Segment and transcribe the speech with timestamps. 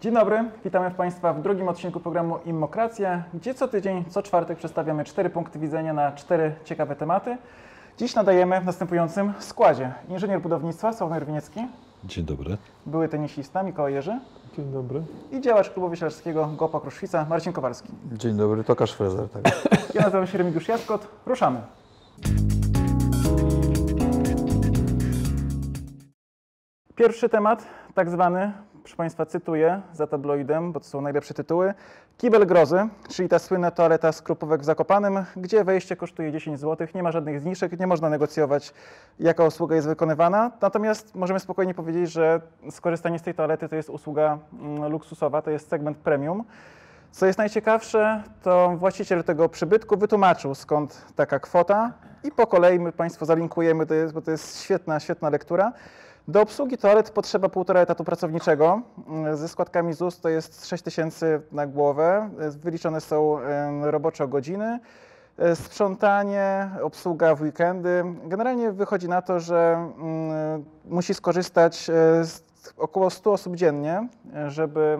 [0.00, 5.04] Dzień dobry, witamy Państwa w drugim odcinku programu Immokracja, gdzie co tydzień, co czwartek przedstawiamy
[5.04, 7.36] cztery punkty widzenia na cztery ciekawe tematy.
[7.98, 9.92] Dziś nadajemy w następującym składzie.
[10.08, 11.60] Inżynier budownictwa Sławomir Winiecki,
[12.04, 12.56] Dzień dobry.
[12.86, 14.20] były tenisista Mikołaj Jerzy
[14.56, 15.02] Dzień dobry.
[15.32, 17.88] i działacz klubu wisielskiego Gopa Kruszwica Marcin Kowalski.
[18.12, 19.28] Dzień dobry, Tokarz Frezer.
[19.28, 19.42] Tak.
[19.94, 21.60] Ja nazywam się Remigiusz Jaskot, ruszamy.
[26.94, 28.52] Pierwszy temat, tak zwany,
[28.90, 31.74] proszę Państwa, cytuję za tabloidem, bo to są najlepsze tytuły.
[32.18, 36.88] Kibel grozy, czyli ta słynna toaleta z krupówek w Zakopanem, gdzie wejście kosztuje 10 zł,
[36.94, 38.74] nie ma żadnych zniżek, nie można negocjować,
[39.18, 40.50] jaka usługa jest wykonywana.
[40.60, 42.40] Natomiast możemy spokojnie powiedzieć, że
[42.70, 46.44] skorzystanie z tej toalety to jest usługa mm, luksusowa, to jest segment premium.
[47.10, 51.92] Co jest najciekawsze, to właściciel tego przybytku wytłumaczył skąd taka kwota
[52.24, 55.72] i po kolei my Państwu zalinkujemy, to bo to jest świetna, świetna lektura.
[56.30, 58.80] Do obsługi toalet potrzeba półtora etatu pracowniczego.
[59.08, 62.30] Mm, Ze składkami ZUS to jest 6 tysięcy na głowę.
[62.40, 64.78] E, Wyliczone są em, robocze godziny,
[65.38, 68.04] e, sprzątanie, obsługa w weekendy.
[68.24, 71.92] Generalnie wychodzi na to, że mm, musi skorzystać e,
[72.76, 74.08] około 100 osób dziennie,
[74.48, 74.98] żeby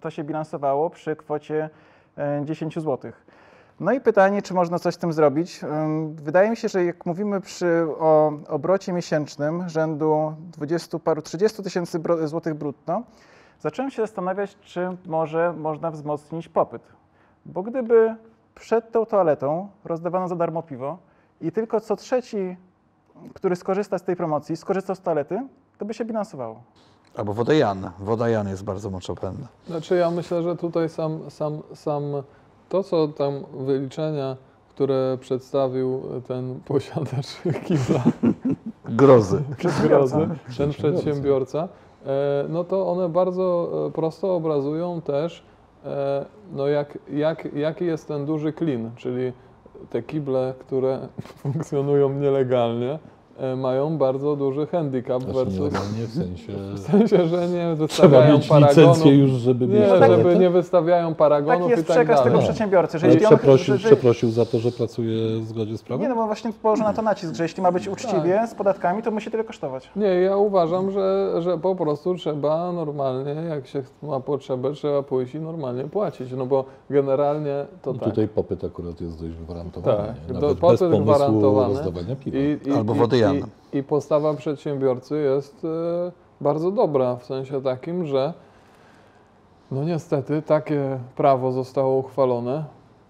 [0.00, 1.70] to się bilansowało przy kwocie
[2.18, 3.12] e, 10 zł.
[3.80, 5.60] No i pytanie, czy można coś z tym zrobić?
[6.14, 12.00] Wydaje mi się, że jak mówimy przy o obrocie miesięcznym rzędu 20 paru 30 tysięcy
[12.24, 13.02] złotych brutto,
[13.60, 16.82] zacząłem się zastanawiać, czy może można wzmocnić popyt.
[17.46, 18.16] Bo gdyby
[18.54, 20.98] przed tą toaletą rozdawano za darmo piwo
[21.40, 22.56] i tylko co trzeci,
[23.34, 25.46] który skorzysta z tej promocji, skorzystał z toalety,
[25.78, 26.62] to by się bilansowało.
[27.16, 27.90] Albo woda Jan.
[27.98, 29.48] Woda Jan jest bardzo moczopędna.
[29.66, 32.02] Znaczy ja myślę, że tutaj sam, sam, sam
[32.68, 34.36] to, co tam wyliczenia,
[34.68, 37.26] które przedstawił ten posiadacz
[37.64, 38.02] kibla,
[38.88, 39.42] Grozy.
[39.88, 41.68] grozy, ten przedsiębiorca,
[42.06, 45.44] e, no to one bardzo e, prosto obrazują też,
[45.84, 49.32] e, no jak, jak, jaki jest ten duży klin, czyli
[49.90, 51.08] te kible, które
[51.42, 52.98] funkcjonują nielegalnie,
[53.56, 55.58] mają bardzo duży handicap Znaczy versus...
[55.58, 56.52] nielegalnie w sensie...
[56.74, 58.76] W sensie, że nie Trzeba wystawiają mieć paragonów.
[58.78, 62.16] licencję już, żeby Nie, mieć tak- żeby nie wystawiają paragonów Taki jest i tak przekaz
[62.16, 62.24] dalej.
[62.24, 62.42] tego No.
[62.48, 63.28] przedsiębiorcy, że jeśli on...
[63.36, 66.02] przeprosił, że- że- przeprosił za to, że pracuje w zgodzie z prawem?
[66.02, 69.02] Nie, no bo właśnie położę na to nacisk, że jeśli ma być uczciwie z podatkami,
[69.02, 69.90] to musi tyle kosztować.
[69.96, 75.34] Nie, ja uważam, że, że po prostu trzeba normalnie, jak się ma potrzebę, trzeba pójść
[75.34, 78.08] i normalnie płacić, no bo generalnie to No tak.
[78.08, 79.96] tutaj popyt akurat jest dość gwarantowany.
[79.96, 80.34] Tak, nie?
[80.34, 81.74] do- Nawet popyt bez pomysłu gwarantowany.
[81.74, 82.36] rozdawania piwa.
[82.76, 83.18] Albo wody
[83.72, 88.32] I, I postawa przedsiębiorcy jest e, bardzo dobra, w sensie takim, że
[89.70, 92.64] no niestety takie prawo zostało uchwalone,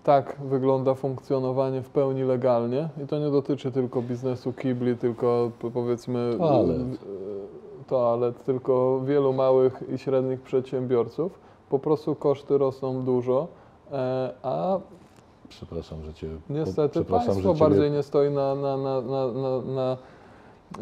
[0.05, 5.71] tak wygląda funkcjonowanie w pełni legalnie i to nie dotyczy tylko biznesu kibli, tylko po-
[5.71, 6.79] powiedzmy Toalet.
[6.81, 6.85] e,
[7.87, 11.39] toalet, tylko wielu małych i średnich przedsiębiorców.
[11.71, 13.47] Po prostu koszty rosną dużo,
[13.93, 14.79] e, a
[15.49, 16.29] Przepraszam, że cię...
[16.51, 19.97] Niestety przepraszam, państwo że bardziej nie stoi na, na, na, na, na, na,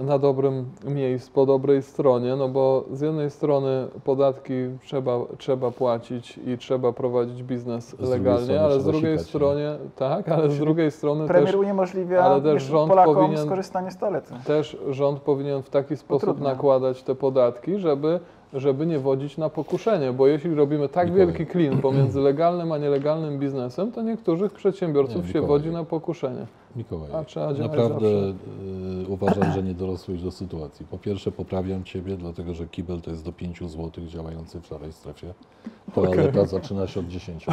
[0.04, 4.52] na dobrym miejscu, po dobrej stronie, no bo z jednej strony podatki
[4.84, 9.24] trzeba, trzeba płacić i trzeba prowadzić biznes legalnie, ale z drugiej sikać, nie?
[9.28, 13.90] stronie, tak, ale z drugiej strony Premier też, uniemożliwia ale też rząd Polakom powinien- skorzystanie
[13.90, 14.34] z toalety.
[14.46, 16.48] też rząd powinien w taki sposób Utrudnia.
[16.50, 18.20] nakładać te podatki, żeby,
[18.54, 23.38] żeby nie wodzić na pokuszenie, bo jeśli robimy tak wielki klin pomiędzy legalnym a nielegalnym
[23.38, 26.46] biznesem, to niektórych przedsiębiorców Nie, się wodzi na pokuszenie.
[26.76, 27.10] Mikołaj,
[27.58, 28.34] naprawdę zawsze.
[29.04, 30.86] y, uważam, że nie dorosłeś do sytuacji.
[30.86, 34.92] Po pierwsze poprawiam Ciebie, dlatego że kibel to jest do 5 zł działający w szarej
[34.92, 35.34] strefie.
[35.94, 37.46] Toaleta zaczyna się od 10.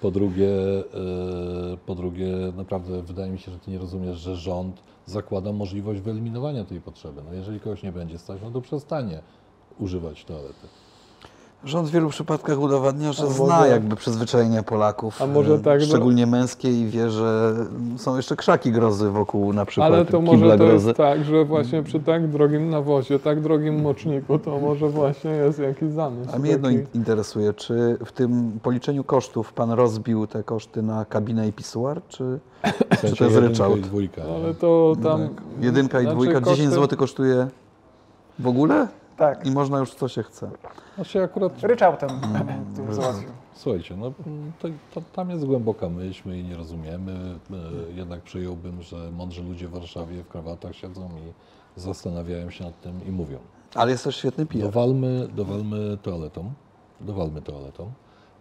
[0.00, 0.48] Po drugie,
[1.74, 2.26] y, po drugie,
[2.56, 7.22] naprawdę wydaje mi się, że Ty nie rozumiesz, że rząd zakłada możliwość wyeliminowania tej potrzeby.
[7.26, 9.20] No jeżeli kogoś nie będzie stać, no to przestanie
[9.80, 10.66] używać toalety.
[11.64, 15.22] Rząd w wielu przypadkach udowadnia, że A zna może- jakby przyzwyczajenia Polaków.
[15.22, 17.54] A może e, tak, że- Szczególnie męskie i wie, że
[17.96, 20.86] są jeszcze krzaki grozy wokół na przykład Ale to może to grozy.
[20.86, 25.58] jest tak, że właśnie przy tak drogim nawozie, tak drogim moczniku, to może właśnie jest
[25.58, 26.30] jakiś zamysł.
[26.34, 26.80] A mnie jedno taki.
[26.80, 32.00] in- interesuje, czy w tym policzeniu kosztów pan rozbił te koszty na kabinę i pisuar,
[32.08, 33.78] czy, W sensie to jest jedynka ryczałt?
[33.78, 34.22] i dwójka.
[34.36, 35.28] Ale to tam...
[35.60, 37.48] jedynka i znaczy dwójka, 10 koszty- zł kosztuje
[38.38, 39.46] w ogóle Tak.
[39.46, 40.50] i można już co się chce.
[40.94, 42.94] Znaczy akurat Ryczałtem Mm.
[42.94, 43.28] załatwił.
[43.54, 44.12] Słuchajcie, no
[44.58, 47.38] to, to, tam jest głęboka myśl, my jej nie rozumiemy.
[47.50, 51.32] E, Jednak przyjąłbym, że mądrzy ludzie w Warszawie w krawatach siedzą i
[51.80, 53.38] zastanawiają się nad tym i mówią.
[53.74, 54.60] Ale jest też świetny PR.
[54.60, 56.52] Dowalmy, dowalmy toaletą,
[57.00, 57.92] dowalmy toaletą,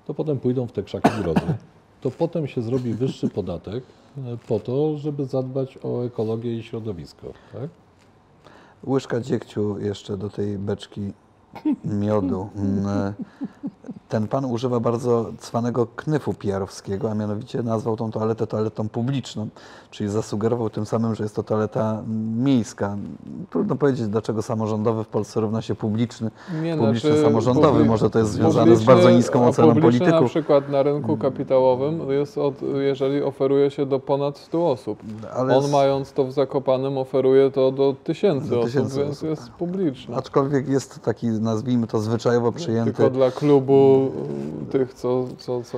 [0.05, 1.53] to potem pójdą w te krzaki grozy,
[2.01, 3.83] to potem się zrobi wyższy podatek
[4.17, 7.27] e, po to, żeby zadbać o ekologię i środowisko.
[7.53, 7.69] Tak?
[8.87, 11.13] Łyżka dziegciu jeszcze do tej beczki
[11.85, 12.49] miodu.
[12.55, 13.13] Mm,
[14.09, 19.47] Ten pan używa bardzo cwanego knyfu PR-owskiego, a mianowicie nazwał tą toaletę toaletą publiczną,
[19.91, 22.03] czyli zasugerował tym samym, że jest to toaleta
[22.37, 22.97] miejska.
[23.49, 26.31] Trudno powiedzieć, dlaczego samorządowy w Polsce równa się publiczny.
[26.63, 30.29] Nie, Publiczny znaczy, samorządowy, może to jest związane z bardzo niską oceną publiczny na polityków.
[30.31, 34.99] przykład na rynku kapitałowym jest od, jeżeli oferuje się do ponad 100 osób.
[35.35, 39.11] Ale On jest- mając to w Zakopanem oferuje to do tysięcy, Do osób, tysięcy więc
[39.11, 39.29] osób.
[39.29, 40.15] jest publiczny.
[40.15, 44.11] Aczkolwiek jest taki, nazwijmy to zwyczajowo przyjęty, Tylko dla klubu
[44.63, 45.77] y, tych, co, co, co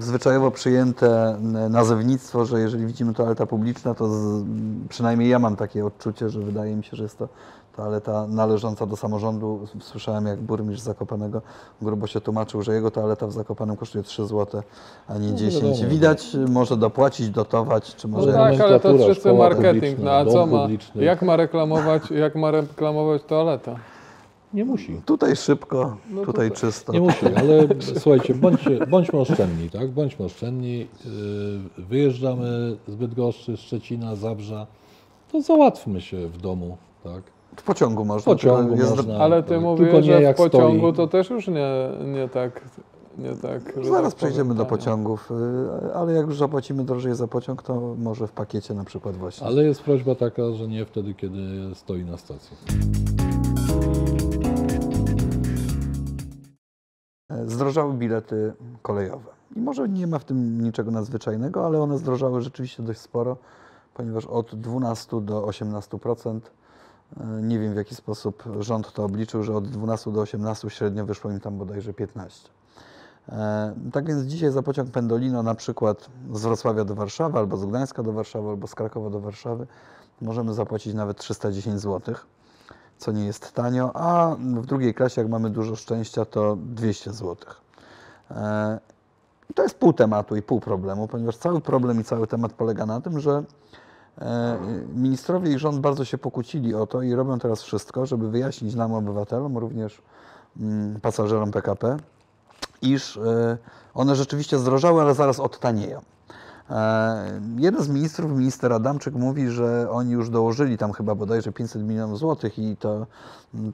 [0.00, 1.36] zwyczajowo przyjęte
[1.70, 4.44] nazewnictwo, że jeżeli widzimy toaleta publiczna, to z,
[4.88, 7.28] przynajmniej ja mam takie odczucie, że wydaje mi się, że jest to
[7.76, 9.60] toaleta należąca do samorządu.
[9.80, 11.42] Słyszałem, jak burmistrz Zakopanego
[11.82, 14.62] grubo się tłumaczył, że jego toaleta w Zakopanem kosztuje 3 zł,
[15.08, 15.80] a nie No 10.
[15.82, 16.52] wiadomo.
[16.52, 18.26] Może dopłacić, dotować, czy może...
[18.26, 19.98] No tak, ale to szkoła marketing.
[19.98, 20.68] No a co ma?
[20.94, 23.76] Jak ma reklamować, jak ma reklamować toaleta?
[24.54, 25.00] Nie musi.
[25.06, 26.92] Tutaj szybko, No tutaj tutaj- czysto.
[26.92, 27.66] Nie musi, ale
[28.00, 29.90] słuchajcie, bądźcie, bądźmy oszczędni, tak?
[29.90, 30.78] Bądźmy oszczędni.
[30.78, 34.66] Yy, Wyjeżdżamy z Bydgoszczy, Szczecina, Zabrza,
[35.32, 37.22] to załatwmy się w domu, tak?
[37.56, 38.32] W pociągu W można.
[38.32, 39.16] pociągu tylko jest- można.
[39.18, 40.92] Ale ty tak, mówisz, że w jak pociągu stoi.
[40.96, 42.60] to też już nie, nie tak.
[43.18, 45.30] Nie tak Zaraz tak przejdziemy do pociągów,
[45.90, 49.46] y, ale jak już zapłacimy drożej za pociąg, to może w pakiecie na przykład właśnie.
[49.46, 51.38] Ale jest prośba taka, że nie wtedy, kiedy
[51.74, 52.56] stoi na stacji.
[57.58, 58.52] Zdrożały bilety
[58.82, 59.30] kolejowe.
[59.56, 63.36] I może nie ma w tym niczego nadzwyczajnego, ale one zdrożały rzeczywiście dość sporo,
[63.94, 66.40] ponieważ od 12 do 18%,
[67.20, 71.06] e, nie wiem w jaki sposób rząd to obliczył, że od 12 do 18 średnio
[71.06, 72.48] wyszło im tam bodajże 15.
[73.28, 77.66] E, Tak więc dzisiaj za pociąg Pendolino na przykład z Wrocławia do Warszawy, albo z
[77.66, 79.66] Gdańska do Warszawy, albo z Krakowa do Warszawy
[80.20, 82.14] możemy zapłacić nawet 310 zł,
[82.98, 87.36] co nie jest tanio, a w drugiej klasie jak mamy dużo szczęścia to 200 zł.
[88.30, 88.78] E,
[89.54, 93.00] To jest pół tematu i pół problemu, ponieważ cały problem i cały temat polega na
[93.00, 93.42] tym, że
[94.18, 94.58] e,
[94.94, 98.94] ministrowie i rząd bardzo się pokłócili o to i robią teraz wszystko, żeby wyjaśnić nam,
[98.94, 100.02] obywatelom, również
[100.60, 101.96] mm, pasażerom PKP,
[102.82, 103.58] iż e,
[103.94, 106.00] one rzeczywiście zdrożały, ale zaraz odtanieją.
[106.70, 111.82] E, Jeden z ministrów, minister Adamczyk, mówi, że oni już dołożyli tam chyba bodajże 500
[111.82, 113.06] milionów złotych i to,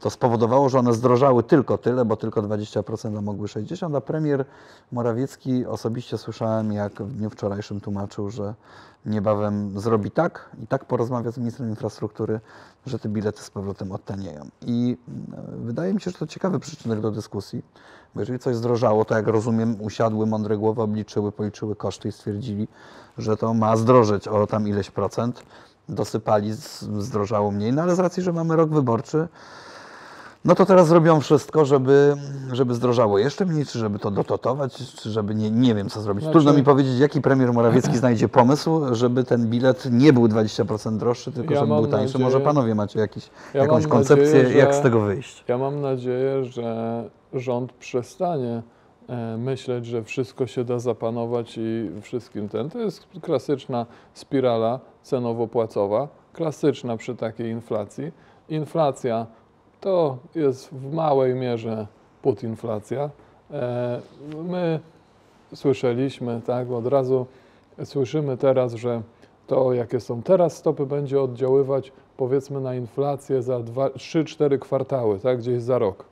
[0.00, 4.44] to spowodowało, że one zdrożały tylko tyle, bo tylko 20%, a mogły 60%, a premier
[4.92, 8.54] Morawiecki osobiście słyszałem, jak w dniu wczorajszym tłumaczył, że
[9.06, 12.40] niebawem zrobi tak i tak porozmawia z ministrem infrastruktury,
[12.86, 14.48] że te bilety z powrotem odtanieją.
[14.62, 17.62] I e, wydaje mi się, że to ciekawy przyczynek do dyskusji,
[18.14, 22.68] bo jeżeli coś zdrożało, to jak rozumiem, usiadły mądre głowy, obliczyły, policzyły koszty i stwierdzili,
[23.18, 25.42] że to ma zdrożeć o tam ileś procent.
[25.88, 26.52] Dosypali,
[26.98, 29.28] zdrożało mniej, no ale z racji, że mamy rok wyborczy,
[30.44, 32.16] no to teraz zrobią wszystko, żeby,
[32.52, 36.22] żeby zdrożało jeszcze mniej, czy żeby to dototować, czy żeby nie, nie wiem co zrobić.
[36.24, 40.96] Znaczy- Trudno mi powiedzieć, jaki premier Morawiecki znajdzie pomysł, żeby ten bilet nie był 20%
[40.96, 42.04] droższy, tylko Ja żeby był tańszy.
[42.18, 45.44] nadzieję- Może panowie macie jakiś, Ja jakąś koncepcję, nadzieję, jak że- z tego wyjść.
[45.48, 48.62] Ja mam nadzieję, że rząd przestanie
[49.08, 52.70] e, myśleć, że wszystko się da zapanować i wszystkim ten.
[52.70, 58.12] To jest klasyczna spirala cenowo-płacowa, klasyczna przy takiej inflacji.
[58.48, 59.26] Inflacja
[59.84, 61.86] to jest w małej mierze
[62.22, 63.10] podinflacja.
[63.50, 64.00] E,
[64.44, 64.80] My
[65.54, 67.26] słyszeliśmy, tak, od razu
[67.84, 69.02] słyszymy teraz, że
[69.46, 75.62] to jakie są teraz stopy będzie oddziaływać powiedzmy na inflację za 3-4 kwartały, tak, gdzieś
[75.62, 76.04] za rok.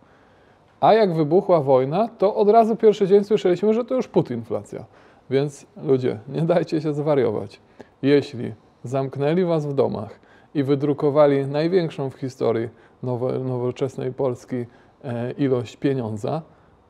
[0.80, 4.84] A jak wybuchła wojna, to od razu pierwszy dzień słyszeliśmy, że to już putinflacja.
[5.30, 7.60] Więc ludzie, nie dajcie się zwariować.
[8.02, 8.52] Jeśli
[8.84, 10.20] zamknęli was w domach
[10.54, 12.68] i wydrukowali największą w historii
[13.02, 14.56] nowo, nowoczesnej Polski
[15.04, 16.42] e, ilość pieniądza,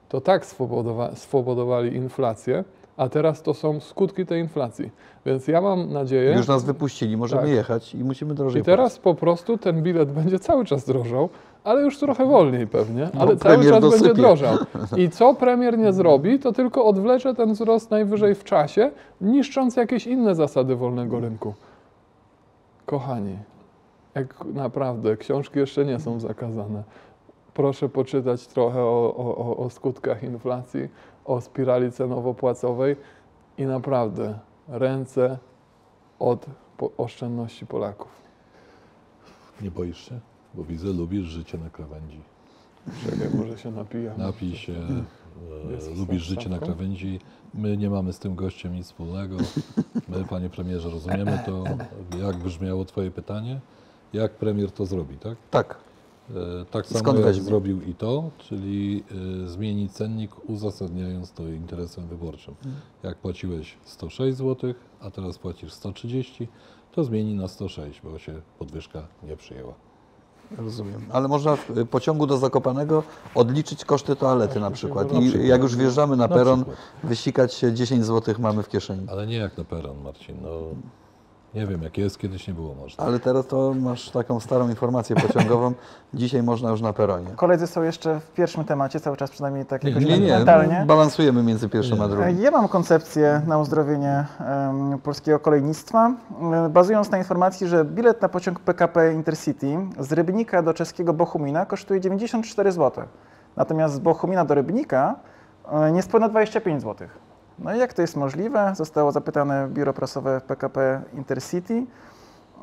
[0.08, 2.64] to tak spowodowa- spowodowali inflację,
[2.96, 4.90] a teraz to są skutki tej inflacji.
[5.26, 7.50] Więc ja mam nadzieję, Już nas wypuścili, możemy Tak.
[7.50, 11.28] jechać i musimy drożej i teraz po prostu ten bilet będzie cały czas drożał,
[11.64, 14.04] ale już trochę wolniej pewnie, No, ale cały premier czas dosypie.
[14.04, 14.56] będzie drożał.
[15.04, 18.90] I co premier nie zrobi, to tylko odwlecze ten wzrost najwyżej w czasie,
[19.20, 21.54] niszcząc jakieś inne zasady wolnego rynku.
[22.86, 23.36] Kochani,
[24.14, 26.82] jak naprawdę książki jeszcze nie są zakazane,
[27.54, 30.88] proszę poczytać trochę o, o, o- skutkach inflacji,
[31.24, 32.96] o spirali cenowo-płacowej
[33.58, 34.38] i naprawdę
[34.68, 35.38] ręce
[36.18, 36.46] od
[36.98, 38.08] oszczędności Polaków.
[39.62, 40.20] Nie boisz się?
[40.54, 42.20] Bo widzę, lubisz życie na krawędzi.
[43.10, 44.14] Czekaj, może się napija.
[44.18, 47.20] Napij się, e, lubisz życie na krawędzi.
[47.54, 49.36] My nie mamy z tym gościem nic wspólnego.
[50.08, 51.64] My, panie premierze, rozumiemy to,
[52.26, 53.60] jak brzmiało twoje pytanie.
[54.12, 55.36] Jak premier to zrobi, tak?
[55.50, 55.76] Tak.
[56.30, 56.34] E,
[56.70, 57.44] Tak Skąd samo jak weźmie?
[57.44, 59.04] zrobił i to, czyli
[59.44, 62.54] e, zmieni cennik uzasadniając to interesem wyborczym.
[62.64, 62.74] Mhm.
[63.02, 66.48] Jak płaciłeś 106 zł, a teraz płacisz 130,
[66.92, 69.74] to zmieni na 106, bo się podwyżka nie przyjęła.
[70.58, 71.06] Rozumiem.
[71.12, 73.02] Ale można w y, pociągu do Zakopanego
[73.34, 75.12] odliczyć koszty toalety na przykład.
[75.12, 76.64] I jak już wjeżdżamy na peron,
[77.04, 79.06] wysikać się 10 zł mamy w kieszeni.
[79.10, 80.36] Ale nie jak na peron, Marcin.
[80.42, 80.48] No,
[81.54, 83.04] nie wiem jak jest, kiedyś nie było można.
[83.04, 85.72] Ale teraz to masz taką starą informację pociągową.
[86.14, 87.26] Dzisiaj można już na peronie.
[87.36, 90.84] Koledzy są jeszcze w pierwszym temacie, cały czas przynajmniej tak Nie, jakoś Nie, nie, mentalnie.
[90.86, 92.10] balansujemy między pierwszym a Nie.
[92.10, 92.40] drugim.
[92.42, 96.12] Ja mam koncepcję na uzdrowienie em, polskiego kolejnictwa,
[96.70, 102.00] bazując na informacji, że bilet na pociąg PKP Intercity z Rybnika do czeskiego Bochumina kosztuje
[102.00, 103.04] 94 zł.
[103.56, 105.14] Natomiast z Bochumina do Rybnika
[105.72, 107.08] e, niespełna 25 zł.
[107.58, 108.72] No i jak to jest możliwe?
[108.76, 111.86] Zostało zapytane biuro prasowe PKP Intercity.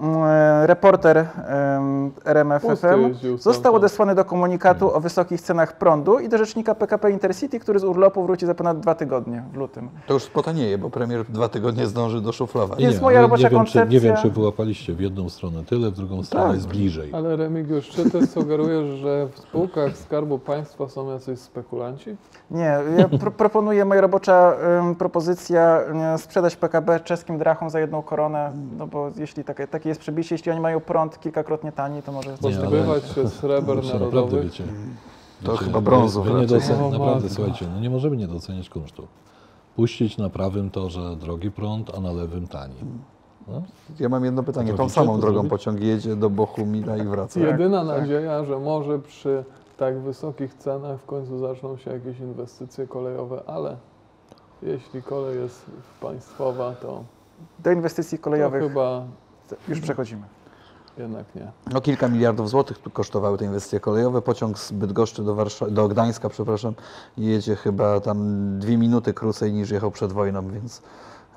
[0.01, 3.75] Mm, Reporter em, RMF Pusty FM jeździł został stamtąd.
[3.75, 8.24] odesłany do komunikatu o wysokich cenach prądu i do rzecznika PKP Intercity, który z urlopu
[8.24, 9.89] wróci za ponad dwa tygodnie w lutym.
[10.08, 12.79] To już spotanieje, bo premier dwa tygodnie zdąży doszuflować.
[12.79, 14.29] Jest nie, moja robocza nie wiem, czy, nie wiem, koncepcja.
[14.29, 16.56] czy wyłapaliście w jedną stronę tyle, w drugą stronę Tak.
[16.56, 17.10] jest bliżej.
[17.13, 22.15] Ale Remigiusz, czy ty sugerujesz, że w spółkach Skarbu Państwa są jacyś spekulanci?
[22.51, 28.01] Nie, ja pro, proponuję, moja robocza em, propozycja, em, sprzedać PKB czeskim drachom za jedną
[28.01, 32.12] koronę, no bo jeśli takie, takie jest przebicie, jeśli oni mają prąd kilkakrotnie taniej, to
[32.12, 32.31] może...
[32.31, 34.43] Nie, Pozbywać się sreber naprawdę, narodowych.
[34.43, 34.63] wiecie,
[35.43, 36.60] To wiecie, chyba brązu Wy, wy nie raczej.
[36.60, 37.29] docen- naprawdę, matko.
[37.29, 39.08] słuchajcie, no nie możemy nie doceniać kunsztu.
[39.75, 42.74] Puścić na prawym torze drogi prąd, a na lewym tani.
[43.48, 43.62] No,
[44.00, 44.74] Ja mam jedno pytanie.
[44.74, 45.50] Tą samą to drogą zrobić?
[45.50, 47.39] pociąg jedzie do Bochumila i wraca.
[47.39, 48.00] Jedyna tak.
[48.00, 49.43] nadzieja, że może przy
[49.77, 53.77] tak wysokich cenach w końcu zaczną się jakieś inwestycje kolejowe, ale
[54.63, 55.65] jeśli kolej jest
[56.01, 57.03] państwowa, to,
[57.60, 59.03] Do inwestycji to kolejowych chyba
[59.68, 60.24] już przechodzimy.
[60.98, 61.51] jednak nie.
[61.74, 64.22] No kilka miliardów złotych tu kosztowały te inwestycje kolejowe.
[64.22, 66.74] Pociąg z Bydgoszczy do, Warsza- do Gdańska, przepraszam,
[67.18, 70.82] jedzie chyba tam dwie minuty krócej niż jechał przed wojną, więc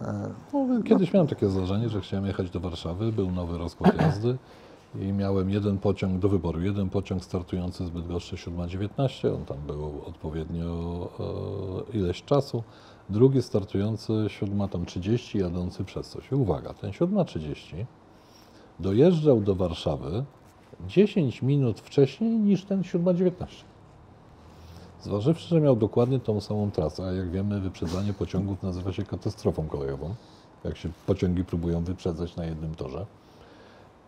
[0.01, 4.39] e, no, kiedyś miałem takie zdarzenie, że chciałem jechać do Warszawy, był nowy rozkład jazdy
[4.95, 6.61] i miałem jeden pociąg do wyboru.
[6.61, 11.09] Jeden pociąg startujący z Bydgoszczy 7.19, on tam był odpowiednio
[11.93, 12.63] e, ileś czasu.
[13.09, 16.33] Drugi startujący 7.30, jadący przez coś.
[16.33, 17.85] I uwaga, ten 7.30
[18.81, 20.25] dojeżdżał do Warszawy
[20.87, 23.47] 10 minut wcześniej niż ten 7.19.
[25.03, 29.69] Zważywszy, że miał dokładnie tą samą trasę, a jak wiemy, wyprzedzanie pociągów nazywa się katastrofą
[29.69, 30.15] kolejową,
[30.65, 33.07] jak się pociągi próbują wyprzedzać na jednym torze,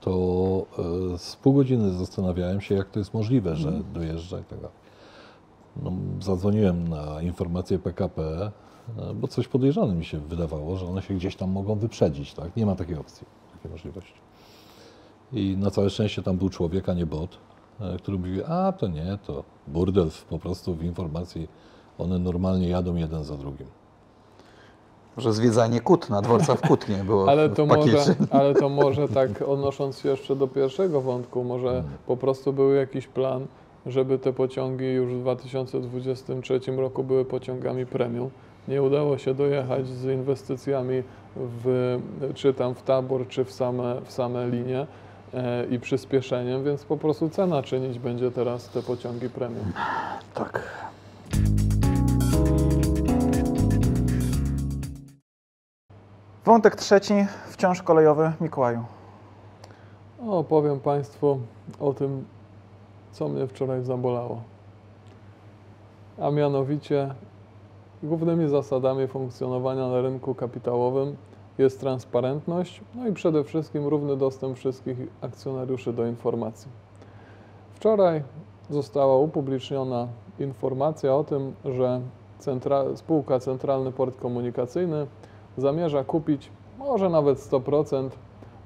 [0.00, 0.66] to
[1.14, 4.76] e, z pół godziny zastanawiałem się, jak to jest możliwe, że dojeżdża i tak dalej.
[5.83, 8.50] No, zadzwoniłem na informację PKP,
[8.99, 12.56] e, bo coś podejrzane mi się wydawało, że one się gdzieś tam mogą wyprzedzić, tak?
[12.56, 14.14] Nie ma takiej opcji, takiej możliwości.
[15.35, 17.38] I na całe szczęście tam był człowiek, a nie bot,
[17.81, 21.49] e, który mówił, a to nie, to burdel po prostu w informacji,
[21.99, 23.67] one normalnie jadą jeden za drugim.
[25.17, 27.99] że zwiedzanie Kutna, dworca w Kutnie było Ale to, może,
[28.31, 33.07] ale to może tak odnosząc się jeszcze do pierwszego wątku, może po prostu był jakiś
[33.07, 33.47] plan,
[33.87, 38.31] żeby te pociągi już w 2023 roku były pociągami premium.
[38.69, 41.03] Nie udało się dojechać z inwestycjami
[41.37, 41.99] w,
[42.35, 44.87] czy tam w tabor, czy w same, w same linie
[45.71, 49.73] i przyspieszeniem, więc po prostu cena czynić będzie teraz te pociągi premium.
[50.35, 50.62] Tak.
[56.45, 57.14] Wątek trzeci,
[57.47, 58.85] wciąż kolejowy, Mikołaju.
[60.29, 61.41] O, powiem Państwu
[61.81, 62.25] o tym,
[63.12, 64.43] co mnie wczoraj zabolało.
[66.21, 67.14] A mianowicie
[68.03, 71.17] głównymi zasadami funkcjonowania na rynku kapitałowym
[71.58, 76.70] jest transparentność, no i przede wszystkim równy dostęp wszystkich akcjonariuszy do informacji.
[77.75, 78.23] Wczoraj
[78.70, 80.08] została upubliczniona
[80.38, 82.00] informacja o tym, że
[82.40, 85.06] centra- spółka Centralny Port Komunikacyjny
[85.56, 88.11] zamierza kupić może nawet 100%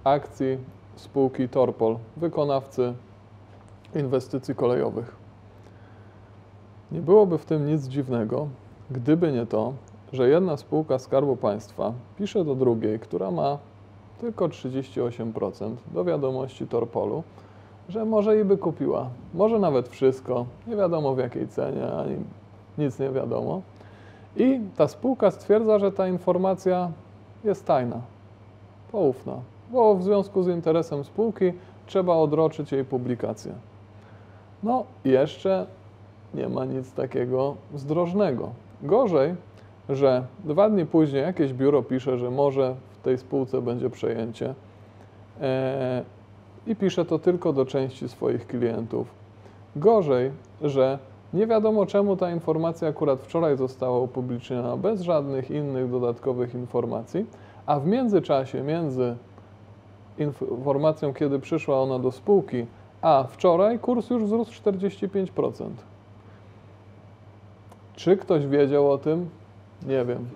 [0.05, 0.59] akcji
[0.97, 2.95] spółki Torpol, wykonawcy
[3.95, 5.17] inwestycji kolejowych.
[6.93, 8.49] Nie byłoby w tym nic dziwnego,
[8.91, 9.73] gdyby nie to,
[10.13, 13.59] że jedna spółka Skarbu Państwa pisze do drugiej, która ma
[14.21, 17.23] tylko 38% do wiadomości Torpolu,
[17.89, 22.17] że może i by kupiła, może nawet wszystko, nie wiadomo w jakiej cenie, ani
[22.79, 23.63] nic nie wiadomo.
[24.37, 26.91] I ta spółka stwierdza, że ta informacja
[27.45, 28.01] jest tajna,
[28.93, 29.35] poufna,
[29.73, 31.53] bo w związku z interesem spółki
[31.87, 33.53] trzeba odroczyć jej publikację.
[34.63, 35.67] No, jeszcze
[36.35, 38.51] nie ma nic takiego zdrożnego.
[38.83, 39.35] Gorzej,
[39.89, 44.55] że dwa dni później jakieś biuro pisze, że może w tej spółce będzie przejęcie
[45.41, 46.03] e,
[46.67, 49.07] i pisze to tylko do części swoich klientów.
[49.77, 50.31] Gorzej,
[50.63, 50.99] że
[51.33, 57.27] nie wiadomo czemu ta informacja akurat wczoraj została upubliczniona bez żadnych innych dodatkowych informacji,
[57.67, 59.17] a w międzyczasie między
[60.19, 62.67] informacją, kiedy przyszła ona do spółki,
[63.03, 65.69] a wczoraj kurs już wzrósł 45%.
[67.97, 69.29] Czy ktoś wiedział o tym?
[69.87, 70.29] Nie wiem.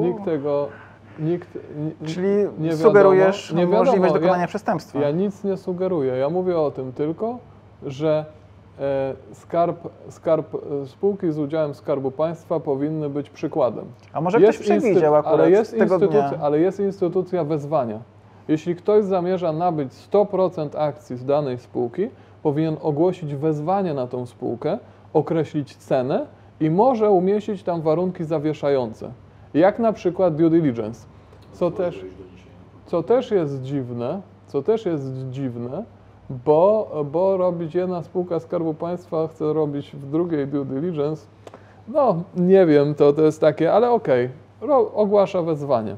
[0.00, 0.68] Nikt tego.
[1.18, 1.48] Nikt.
[1.76, 2.28] ni- Czyli
[2.58, 3.84] nie sugerujesz wiadomo, nie wiadomo.
[3.84, 4.98] możliwość Ja- dokonania przestępstwa.
[4.98, 6.12] Ja nic nie sugeruję.
[6.16, 7.38] Ja mówię o tym tylko,
[7.86, 8.24] że
[8.80, 10.56] e, skarb, skarb
[10.86, 13.84] spółki z udziałem Skarbu Państwa powinny być przykładem.
[14.12, 16.30] A może ktoś Jest przewidział instytu- akurat ale jest, tego dnia?
[16.42, 17.98] ale jest instytucja wezwania.
[18.48, 22.08] Jeśli ktoś zamierza nabyć 100% akcji z danej spółki,
[22.42, 24.78] powinien ogłosić wezwanie na tą spółkę,
[25.12, 26.26] określić cenę
[26.60, 29.10] i może umieścić tam warunki zawieszające,
[29.54, 31.06] jak na przykład due diligence,
[31.52, 32.04] co też,
[32.86, 35.84] co też jest dziwne, co też jest dziwne,
[36.44, 41.26] bo, bo robić jedna spółka Skarbu Państwa chce robić w drugiej due diligence,
[41.88, 44.28] no nie wiem, to, to jest takie, ale okej,
[44.60, 45.96] ro- ogłasza wezwanie.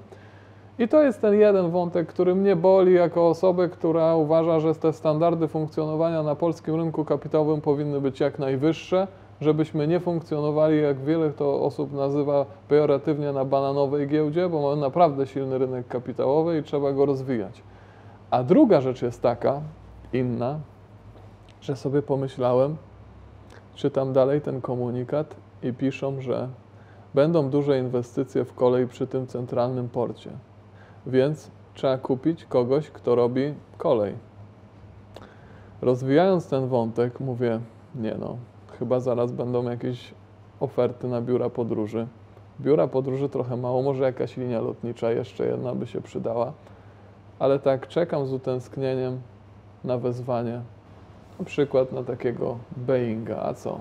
[0.79, 4.93] I to jest ten jeden wątek, który mnie boli jako osobę, która uważa, że te
[4.93, 9.07] standardy funkcjonowania na polskim rynku kapitałowym powinny być jak najwyższe,
[9.43, 15.27] żebyśmy nie funkcjonowali, jak wiele to osób nazywa pejoratywnie, na bananowej giełdzie, bo mamy naprawdę
[15.27, 17.63] silny rynek kapitałowy i trzeba go rozwijać.
[18.31, 19.61] A druga rzecz jest taka,
[20.13, 20.61] inna,
[21.61, 22.77] że sobie pomyślałem,
[23.75, 26.49] czytam dalej ten komunikat i piszą, że
[27.15, 30.31] będą duże inwestycje w kolej przy tym centralnym porcie.
[31.07, 34.15] Więc trzeba kupić kogoś, kto robi kolej.
[35.83, 37.61] Rozwijając ten wątek, mówię,
[37.95, 38.37] nie no,
[38.79, 40.15] chyba zaraz będą jakieś
[40.61, 42.07] oferty na biura podróży.
[42.61, 46.53] Biura podróży trochę mało, może jakaś linia lotnicza jeszcze jedna by się przydała,
[47.39, 49.21] ale tak czekam z utęsknieniem
[49.85, 50.61] na wezwanie,
[51.39, 53.81] na przykład na takiego Boeinga, a co?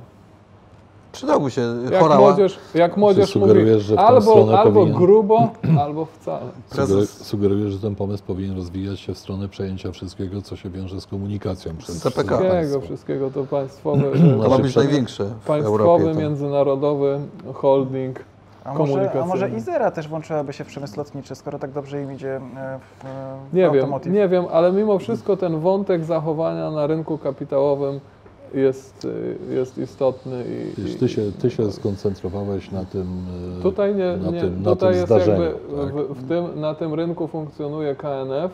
[1.11, 2.21] Przydałby się Jak chorała.
[2.21, 5.49] młodzież, jak młodzież mówi, sugerujesz, że w tą albo, albo powinien- grubo,
[5.85, 6.39] albo wcale.
[6.71, 10.69] Sugeru- Prezes- Sugeruję, że ten pomysł powinien rozwijać się w stronę przejęcia wszystkiego, co się
[10.69, 11.75] wiąże z komunikacją.
[11.77, 12.37] Przez Z CPK.
[12.37, 14.03] przez Wszystkiego, wszystkiego to państwowe,
[14.43, 16.13] To ma być największe w państwowy, Europie.
[16.13, 16.19] To.
[16.19, 17.19] międzynarodowy
[17.53, 18.19] holding.
[18.63, 19.49] A może, a może.
[19.49, 22.39] Izera też włączyłaby się w przemysł lotniczy, skoro tak dobrze im idzie e,
[22.79, 23.05] w,
[23.51, 27.99] w Nie wiem, nie wiem, ale mimo wszystko ten wątek zachowania na rynku kapitałowym
[28.53, 30.43] jest, y, jest istotny
[30.77, 33.25] i, Wiesz, ty, się, ty się skoncentrowałeś na tym,
[33.59, 35.43] e, tutaj nie, na nie tym, na tutaj tym jest zdarzeniu.
[35.43, 35.93] jakby tak?
[35.95, 38.51] w, w tym, na tym rynku funkcjonuje KNF,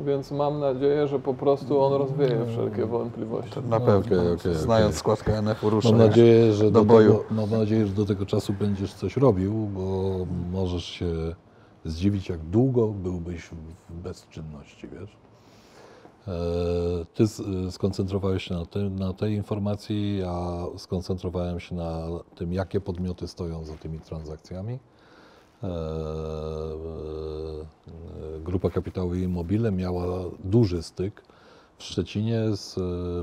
[0.00, 3.56] więc mam nadzieję, że po prostu on rozwieje wszelkie wątpliwości.
[3.70, 3.98] Na No, pewno.
[4.20, 4.98] okej, okej, Znając okej.
[4.98, 5.70] skład KNF-u.
[5.84, 7.12] Mam nadzieję, że do do, boju.
[7.12, 10.10] tego, mam nadzieję, że do tego czasu będziesz coś robił, bo
[10.52, 11.06] możesz się
[11.84, 13.50] zdziwić, jak długo byłbyś
[13.90, 15.16] w bezczynności, wiesz.
[16.28, 17.24] E, Ty
[17.70, 23.64] skoncentrowałeś się na, tym, na tej informacji, ja skoncentrowałem się na tym, jakie podmioty stoją
[23.64, 24.78] za tymi transakcjami.
[25.62, 25.70] E, e,
[28.40, 31.22] Grupa kapitałowa Immobile miała duży styk
[31.78, 32.76] w Szczecinie z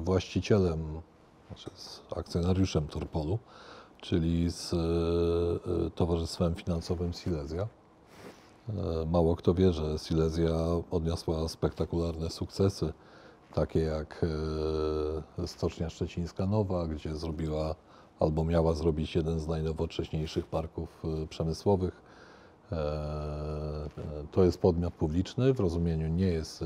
[0.03, 1.01] właścicielem,
[1.47, 3.39] znaczy z akcjonariuszem Turpolu,
[4.01, 4.75] czyli z
[5.95, 7.67] Towarzystwem Finansowym Silesia.
[8.69, 10.57] E, Mało kto wie, że Silesia
[10.91, 12.93] odniosła spektakularne sukcesy,
[13.53, 14.25] takie jak
[15.39, 17.75] e, Stocznia Szczecińska Nowa, gdzie zrobiła
[18.19, 22.07] albo miała zrobić jeden z najnowocześniejszych parków e, przemysłowych.
[24.31, 26.65] To jest podmiot publiczny, w rozumieniu nie jest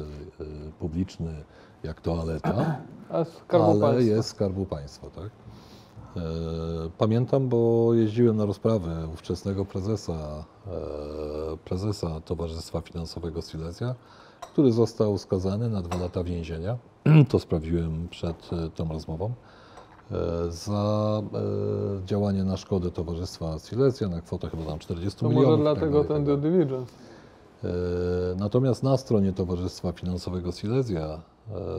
[0.80, 1.44] publiczny
[1.84, 2.78] jak toaleta,
[3.10, 4.16] ale Państwa.
[4.16, 5.30] jest Skarbu Państwa, tak?
[6.98, 10.46] Pamiętam, bo jeździłem na rozprawy ówczesnego prezesa,
[11.76, 13.96] prezesa Towarzystwa Finansowego Silesia,
[14.54, 16.78] który został skazany na dwa lata więzienia.
[17.30, 19.32] To sprawdziłem przed e, tą rozmową.
[20.12, 25.60] e, Za e, działanie na szkodę Towarzystwa Silesia na kwotę chyba tam 40 To milionów.
[25.60, 26.94] może tak dlatego i ten tak due diligence.
[27.64, 27.68] E,
[28.38, 31.22] Natomiast na stronie Towarzystwa Finansowego Silesia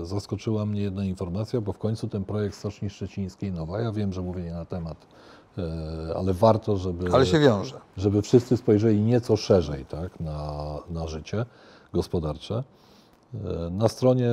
[0.00, 4.12] e, zaskoczyła mnie jedna informacja, bo w końcu ten projekt Stoczni Szczecińskiej Nowa, ja wiem,
[4.12, 4.96] że mówię nie na temat,
[6.16, 7.80] ale warto, żeby, Ale się wiąże.
[7.96, 11.46] żeby wszyscy spojrzeli nieco szerzej tak, na, na życie
[11.92, 12.64] gospodarcze.
[13.34, 14.24] E, Na stronie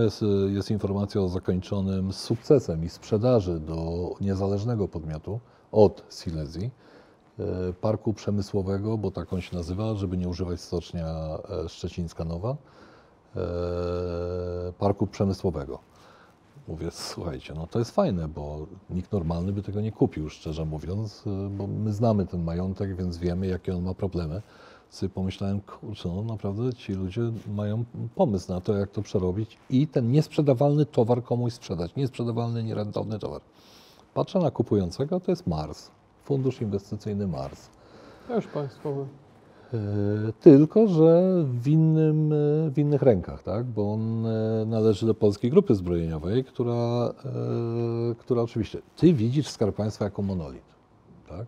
[0.53, 5.39] jest, informacja o zakończonym sukcesem i sprzedaży do niezależnego podmiotu
[5.71, 6.71] od Silesii
[7.39, 7.43] e,
[7.81, 11.05] parku przemysłowego, bo tak on się nazywa, żeby nie używać stocznia
[11.65, 12.55] e, Szczecińska Nowa,
[13.35, 13.39] e,
[14.79, 15.79] parku przemysłowego.
[16.69, 21.23] Mówię, słuchajcie, no to jest fajne, bo nikt normalny by tego nie kupił, szczerze mówiąc,
[21.27, 24.41] e, bo my znamy ten majątek, więc wiemy, jakie on ma problemy.
[24.89, 29.87] sobie pomyślałem, kurczę, no naprawdę ci ludzie mają pomysł na to, jak to przerobić i
[29.87, 33.41] ten niesprzedawalny towar komuś sprzedać, niesprzedawalny, nierentowny towar.
[34.13, 35.91] Patrzę na kupującego, to jest Mars,
[36.23, 37.69] fundusz inwestycyjny Mars.
[38.27, 39.05] Też państwowy.
[39.73, 43.65] E, Tylko, że w, innym, e, w innych rękach, tak?
[43.65, 47.13] bo on e, należy do Polskiej Grupy Zbrojeniowej, która,
[48.17, 50.63] która oczywiście, ty widzisz Skarb Państwa jako monolit.
[51.27, 51.45] Tak?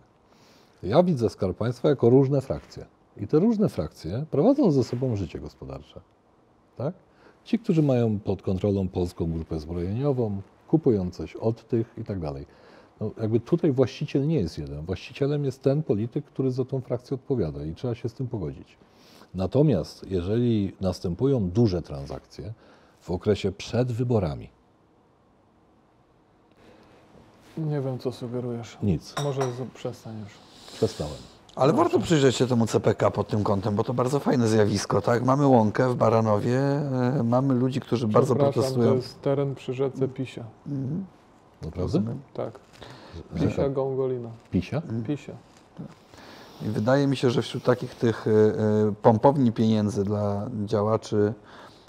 [0.82, 2.86] Ja widzę Skarb Państwa jako różne frakcje.
[3.16, 6.00] I te różne frakcje prowadzą ze sobą życie gospodarcze.
[6.76, 6.94] Tak?
[7.44, 12.46] Ci, którzy mają pod kontrolą Polską Grupę Zbrojeniową, kupują coś od tych i tak dalej.
[13.02, 14.84] No, jakby tutaj właściciel nie jest jeden.
[14.84, 18.76] Właścicielem jest ten polityk, który za tą frakcję odpowiada i trzeba się z tym pogodzić.
[19.34, 22.52] Natomiast jeżeli następują duże transakcje
[23.00, 24.48] w okresie przed wyborami,
[27.58, 28.78] Nie wiem, co sugerujesz.
[28.82, 29.40] nic, Może
[29.74, 30.32] przestań już.
[30.74, 31.14] przestałem.
[31.56, 35.24] Ale warto przyjrzeć się temu CPK pod tym kątem, bo to bardzo fajne zjawisko, tak?
[35.24, 38.88] Mamy łąkę w Baranowie, e, mamy ludzi, którzy bardzo protestują.
[38.88, 40.44] to jest teren przy rzece Pisia.
[40.66, 41.04] Mhm,
[41.64, 41.98] Naprawdę?
[41.98, 42.20] rozumiem.
[42.34, 42.58] Tak.
[43.34, 44.28] Pisia Gongolina.
[44.50, 44.82] Pisia?
[45.06, 45.32] Pisia.
[46.62, 51.34] I wydaje mi się, że wśród takich tych e, e, pompowni pieniędzy dla działaczy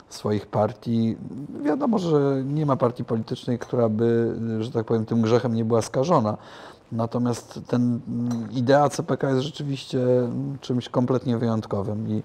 [0.10, 1.18] swoich partii,
[1.64, 5.82] wiadomo, że nie ma partii politycznej, która by, że tak powiem, tym grzechem nie była
[5.82, 6.38] skażona.
[6.92, 12.24] Natomiast ten mm, idea CPK jest rzeczywiście mm, czymś kompletnie wyjątkowym i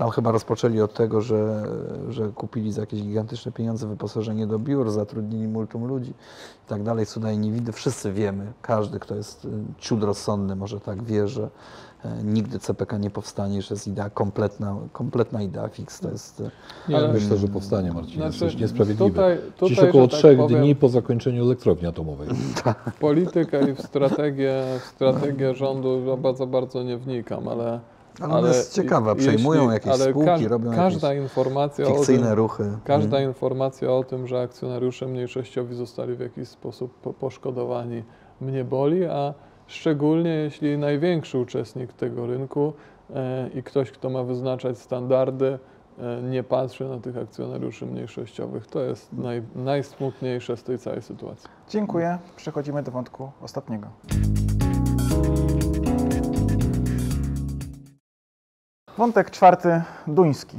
[0.00, 1.62] tam chyba rozpoczęli od tego, że,
[2.08, 6.10] że kupili za jakieś gigantyczne pieniądze wyposażenie do biur, zatrudnili multum ludzi
[6.66, 7.72] i tak dalej, cuda i niewidy.
[7.72, 11.48] Wszyscy wiemy, każdy, kto jest y, ciut rozsądny, może tak wie, że
[12.04, 16.00] e, nigdy CPK nie powstanie, że jest idea kompletna, kompletna idea fix.
[16.00, 16.50] To jest, e,
[16.88, 18.14] Nie, Ale- myślę, że powstanie, Marcin.
[18.14, 19.10] Znaczy, Jesteś niesprawiedliwy.
[19.10, 22.28] Tutaj, tutaj, Dziś około tak trzech powiem, dni po zakończeniu elektrowni atomowej.
[22.96, 27.80] W politykę i w strategię, w strategię rządu bardzo, bardzo nie wnikam, ale...
[28.20, 32.32] ale ona jest ciekawa, przejmują jakieś ale spółki, robią Każda jakieś informacja o fikcyjne tym,
[32.36, 32.64] ruchy.
[32.84, 33.28] Każda Mm.
[33.28, 38.02] informacja o tym, że akcjonariusze mniejszościowi zostali w jakiś sposób po- poszkodowani,
[38.40, 39.34] mnie boli, a
[39.66, 42.72] szczególnie jeśli największy uczestnik tego rynku
[43.14, 45.58] e, i ktoś, kto ma wyznaczać standardy,
[45.98, 48.66] e, nie patrzy na tych akcjonariuszy mniejszościowych.
[48.66, 51.48] To jest naj, najsmutniejsze z tej całej sytuacji.
[51.68, 52.18] Dziękuję.
[52.36, 53.86] Przechodzimy do wątku ostatniego.
[58.98, 60.58] Wątek czwarty, duński.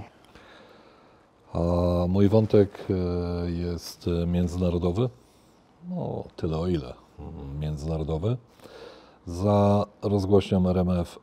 [1.54, 1.60] A
[2.08, 5.10] mój wątek e, jest międzynarodowy.
[5.90, 6.94] No, tyle o ile
[7.60, 8.38] międzynarodowy.
[9.28, 11.20] Za rozgłośnią RMF,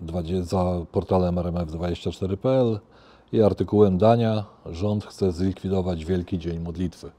[0.00, 2.80] 20, za portalem rmf24.pl
[3.32, 7.10] i artykułem Dania rząd chce zlikwidować Wielki Dzień Modlitwy.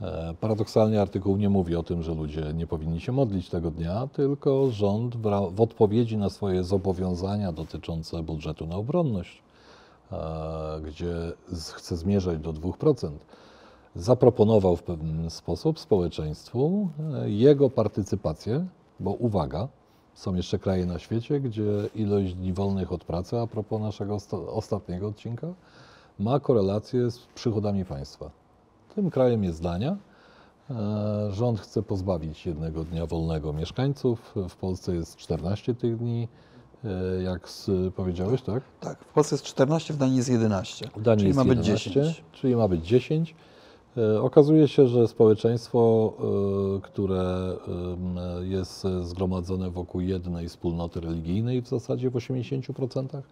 [0.00, 4.08] E, Paradoksalnie artykuł nie mówi o tym, że ludzie nie powinni się modlić tego dnia,
[4.12, 9.42] tylko rząd w, odpowiedzi na swoje zobowiązania dotyczące budżetu na obronność,
[10.12, 10.16] e,
[10.84, 11.14] gdzie
[11.74, 13.10] chce zmierzać do 2%,
[13.96, 18.66] zaproponował w pewien sposób społeczeństwu e, jego partycypację,
[19.00, 19.68] bo uwaga,
[20.14, 24.48] są jeszcze kraje na świecie, gdzie ilość dni wolnych od pracy, a propos naszego osta-
[24.48, 25.46] ostatniego odcinka,
[26.18, 28.45] ma korelację z przychodami państwa.
[28.96, 29.96] Tym krajem jest Dania.
[30.70, 34.34] E, Rząd chce pozbawić jednego dnia wolnego mieszkańców.
[34.48, 36.28] W Polsce jest 14 tych dni,
[36.84, 37.48] e, jak
[37.96, 38.62] powiedziałeś, tak?
[38.80, 40.90] Tak, w Polsce jest 14, w Danii jest 11.
[40.96, 42.24] W Danii Czyli jest ma być 11, 10.
[42.32, 43.34] czyli ma być 10.
[43.96, 46.12] E, Okazuje się, że społeczeństwo,
[46.82, 47.56] które
[48.40, 53.22] jest zgromadzone wokół jednej wspólnoty religijnej w zasadzie w 80%,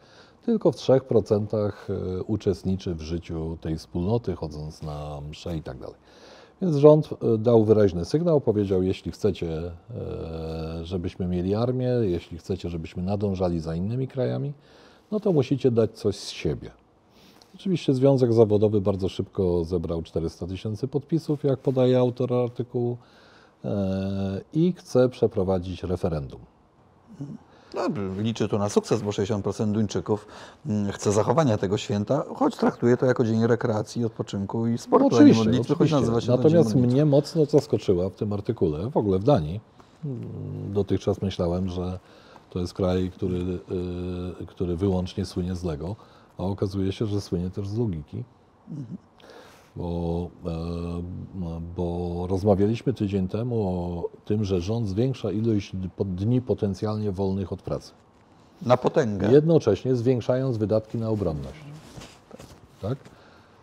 [0.44, 5.96] tylko w 3% e, uczestniczy w życiu tej wspólnoty, chodząc na msze i tak dalej.
[6.62, 9.72] Więc rząd e, dał wyraźny sygnał, powiedział, jeśli chcecie, e,
[10.82, 14.52] żebyśmy mieli armię, jeśli chcecie, żebyśmy nadążali za innymi krajami,
[15.10, 16.70] no to musicie dać coś z siebie.
[17.54, 22.96] Oczywiście Związek Zawodowy bardzo szybko zebrał 400 tysięcy podpisów, jak podaje autor artykułu,
[24.52, 26.40] i chce przeprowadzić referendum.
[27.74, 27.88] No,
[28.22, 30.26] liczy tu na sukces, bo 60% Duńczyków
[30.66, 35.16] mm, chce zachowania tego święta, choć traktuje to jako dzień rekreacji, odpoczynku i sportu, No
[35.16, 35.96] oczywiście, modlitwy, oczywiście.
[35.96, 39.60] nazywa się to Natomiast mnie mocno zaskoczyła w tym artykule, w ogóle w Danii.
[40.04, 41.98] Mm, Dotychczas myślałem, że
[42.50, 43.38] to jest kraj, który,
[44.42, 45.96] y, który wyłącznie słynie z Lego,
[46.38, 48.24] a okazuje się, że słynie też z logiki.
[49.76, 50.50] Bo, e,
[51.76, 57.92] bo rozmawialiśmy tydzień temu o tym, że rząd zwiększa ilość dni potencjalnie wolnych od pracy.
[58.62, 59.32] Na potęgę.
[59.32, 61.58] Jednocześnie zwiększając wydatki na obronność.
[62.82, 62.98] Tak?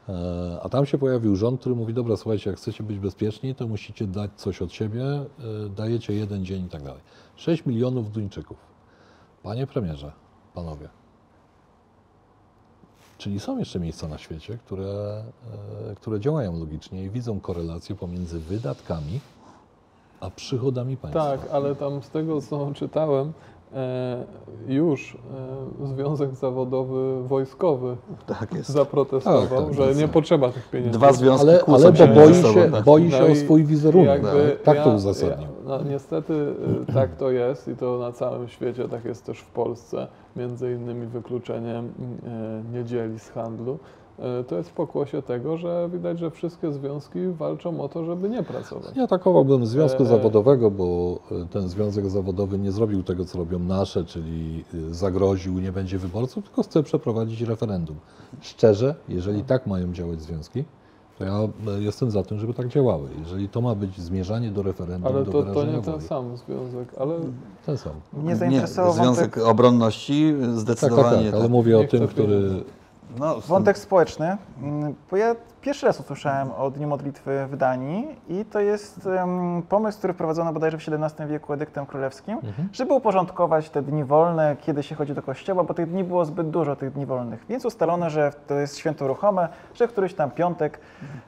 [0.09, 3.67] E, A tam się pojawił rząd, który mówi, dobra, słuchajcie, jak chcecie być bezpieczni, to
[3.67, 5.25] musicie dać coś od siebie, e,
[5.75, 7.01] dajecie jeden dzień i tak dalej.
[7.35, 8.57] 6 milionów Duńczyków.
[9.43, 10.11] Panie premierze,
[10.53, 10.89] panowie,
[13.21, 15.23] Czyli są jeszcze miejsca na świecie, które,
[15.91, 19.19] e, które działają logicznie i widzą korelację pomiędzy wydatkami
[20.19, 21.37] a przychodami państwa.
[21.37, 23.33] Tak, ale tam z tego co czytałem,
[24.67, 25.17] już
[25.83, 28.69] e, Związek Zawodowy Wojskowy Tak jest.
[28.69, 29.97] zaprotestował, Tak, tak, że tak.
[29.97, 30.97] nie potrzeba tych pieniędzy.
[30.99, 32.83] Dwa związki Ale, ale bo boi sobą, się, tak.
[32.83, 34.23] boi się No o swój wizerunek.
[34.23, 35.47] Jakby tak ja- to uzasadnił.
[35.47, 36.33] Ja, no, niestety
[36.89, 40.71] y, tak to jest i to na całym świecie, tak jest też w Polsce, między
[40.73, 43.79] innymi wykluczeniem y, niedzieli z handlu.
[44.41, 48.29] Y, To jest w pokłosie tego, że widać, że wszystkie związki walczą o to, żeby
[48.29, 48.95] nie pracować.
[48.95, 50.09] Nie atakowałbym związku E, e.
[50.09, 55.59] zawodowego, bo e, ten związek zawodowy nie zrobił tego, co robią nasze, czyli e, zagroził,
[55.59, 57.95] nie będzie wyborców, tylko chce przeprowadzić referendum.
[58.41, 60.63] Szczerze, jeżeli tak mają działać związki,
[61.19, 61.33] to ja
[61.77, 63.09] e, jestem za tym, żeby tak działały.
[63.19, 66.37] Jeżeli to ma być zmierzanie do referendum, Ale do to, to nie ten woli, sam
[66.37, 67.15] związek, ale
[67.65, 67.93] ten sam.
[68.23, 72.27] Nie, zainteresował Związek wątek, Obronności Tak, tak, zdecydowanie tak, ale mówię Nie o tym, który...
[72.27, 72.63] pieniędzy.
[73.19, 78.45] No, wątek społeczny, mm, bo ja pierwszy raz usłyszałem o Dniu Modlitwy w Danii i
[78.45, 82.69] to jest em, pomysł, który wprowadzono bodajże w XVII wieku edyktem królewskim, Mhm.
[82.73, 86.49] żeby uporządkować te dni wolne, kiedy się chodzi do kościoła, bo tych dni było zbyt
[86.49, 87.45] dużo, tych dni wolnych.
[87.49, 90.79] Więc ustalono, że to jest święto ruchome, że któryś tam piątek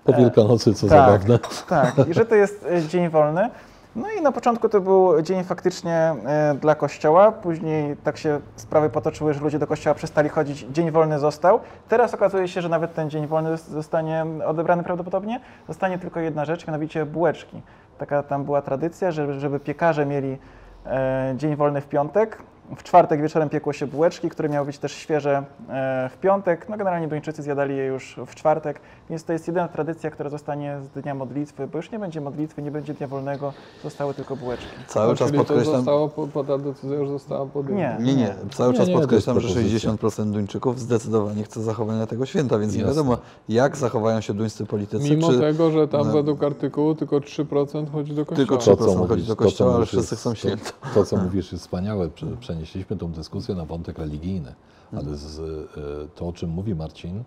[0.03, 0.97] Po E, Wielkanocy, co tak.
[0.97, 1.39] zabawne.
[1.69, 3.49] Tak, i że to jest e, dzień wolny.
[3.95, 5.93] No i na początku to był dzień faktycznie
[6.25, 10.91] e, dla kościoła, później tak się sprawy potoczyły, że ludzie do kościoła przestali chodzić, dzień
[10.91, 11.59] wolny został.
[11.89, 15.39] Teraz okazuje się, że nawet ten dzień wolny zos- zostanie odebrany prawdopodobnie.
[15.67, 17.61] Zostanie tylko jedna rzecz, mianowicie bułeczki.
[17.97, 20.37] Taka tam była tradycja, żeby, żeby piekarze mieli
[20.85, 22.37] e, dzień wolny w piątek.
[22.77, 26.69] W czwartek wieczorem piekło się bułeczki, które miały być też świeże e, w piątek.
[26.69, 30.77] No generalnie Duńczycy zjadali je już w czwartek, więc to jest jedyna tradycja, która zostanie
[30.81, 34.65] z dnia modlitwy, bo już nie będzie modlitwy, nie będzie dnia wolnego, zostały tylko bułeczki.
[34.87, 37.97] cały No, czas to podkreślam, zostało, po- ta decyzja już została podjęta.
[37.97, 38.05] Nie.
[38.05, 38.35] Nie, nie.
[38.51, 39.91] Cały Nie, czas nie, to podkreślam, że propozycja.
[39.91, 43.17] 60% Duńczyków zdecydowanie chce zachowania tego święta, więc nie wiadomo,
[43.49, 45.09] jak zachowają się duńscy politycy.
[45.09, 46.13] Mimo czy tego, że tam no.
[46.13, 48.37] według artykułu tylko 3% chodzi do kościoła.
[48.47, 50.71] Tylko 3% To, co chodzi mówisz, do to, kościoła, ale wszyscy chcą to- święta.
[50.93, 52.09] To, co mówisz, jest wspaniałe.
[52.09, 54.53] Prze- Przenieśliśmy tą dyskusję na wątek religijny,
[54.91, 57.23] ale z, e, to, o czym mówi Marcin,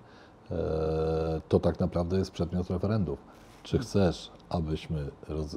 [0.51, 3.19] e, to tak naprawdę jest przedmiot referendów.
[3.63, 5.11] Czy chcesz, abyśmy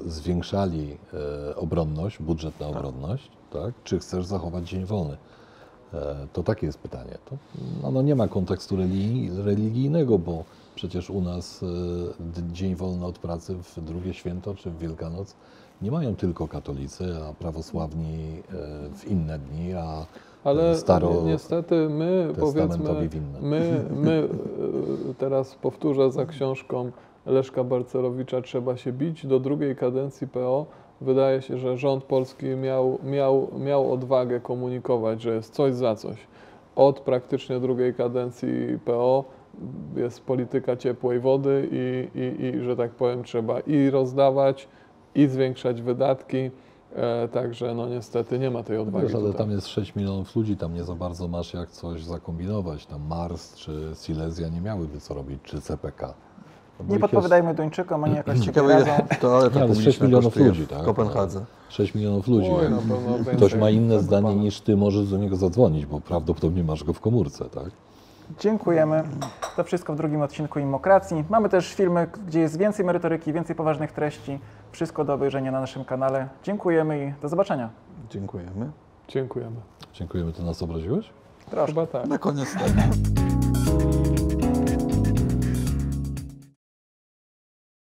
[0.06, 0.98] zwiększali
[1.50, 2.76] e, obronność, budżet na Tak.
[2.76, 3.74] obronność, tak?
[3.84, 5.16] czy chcesz zachować dzień wolny?
[6.32, 7.18] To takie jest pytanie.
[7.24, 7.36] To,
[7.82, 8.76] no, no nie ma kontekstu
[9.44, 11.64] religijnego, bo przecież u nas
[12.52, 15.34] dzień wolny od pracy w drugie święto czy w Wielkanoc
[15.82, 18.54] nie mają tylko katolicy, a prawosławni e,
[18.94, 20.06] w inne dni, a
[20.44, 22.90] Ale staro ni- niestety my powiedzmy,
[23.40, 24.28] my, my
[25.10, 26.90] e, teraz powtórzę za książką
[27.26, 29.26] Leszka Barcerowicza Trzeba się bić.
[29.26, 30.66] Do drugiej kadencji PO
[31.00, 36.16] wydaje się, że rząd polski miał, miał, miał odwagę komunikować, że jest coś za coś.
[36.76, 39.24] Od praktycznie drugiej kadencji PO
[39.96, 44.68] jest polityka ciepłej wody i, i, i że tak powiem trzeba i rozdawać,
[45.14, 46.50] i zwiększać wydatki.
[46.96, 49.06] E, także no niestety nie ma tej odwagi.
[49.06, 49.38] Wiesz, ale tutaj.
[49.38, 52.86] tam jest 6 milionów ludzi, tam nie za bardzo masz jak coś zakombinować.
[52.86, 56.14] Tam Mars czy Silesia nie miałyby co robić, czy CPK.
[56.78, 60.62] No bo Nie podpowiadajmy Duńczykom, oni jakoś ciekawe, ile toaleta z 6 publiczna milionów ludzi,
[60.62, 60.82] w tak?
[60.82, 61.38] Kopenhadze.
[61.38, 62.50] jest 6 milionów ludzi.
[62.50, 63.36] Oj, pewno więcej.
[63.36, 67.00] ktoś ma inne zdanie niż ty, możesz do niego zadzwonić, bo prawdopodobnie masz go w
[67.00, 67.70] komórce, tak?
[68.38, 69.02] Dziękujemy.
[69.56, 71.24] To wszystko w drugim odcinku Immokracji.
[71.30, 74.38] Mamy też filmy, gdzie jest więcej merytoryki, więcej poważnych treści.
[74.72, 76.28] Wszystko do obejrzenia na naszym kanale.
[76.42, 77.70] Dziękujemy i do zobaczenia.
[78.10, 78.70] Dziękujemy.
[79.08, 79.56] Dziękujemy.
[79.92, 81.10] Dziękujemy, ty nas obraziłeś?
[81.50, 81.66] Proszę.
[81.66, 82.06] Chyba tak.
[82.06, 83.39] Na koniec tak.